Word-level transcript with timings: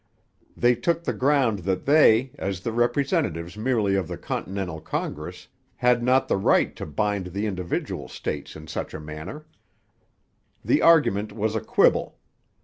They 0.57 0.73
took 0.73 1.03
the 1.03 1.13
ground 1.13 1.59
that 1.59 1.85
they, 1.85 2.31
as 2.39 2.61
the 2.61 2.71
representatives 2.71 3.55
merely 3.55 3.93
of 3.93 4.07
the 4.07 4.17
Continental 4.17 4.79
Congress, 4.81 5.47
had 5.75 6.01
not 6.01 6.27
the 6.27 6.37
right 6.37 6.75
to 6.77 6.87
bind 6.87 7.27
the 7.27 7.45
individual 7.45 8.07
states 8.07 8.55
in 8.55 8.65
such 8.65 8.95
a 8.95 8.99
matter. 8.99 9.45
The 10.65 10.81
argument 10.81 11.33
was 11.33 11.55
a 11.55 11.61
quibble. 11.61 12.17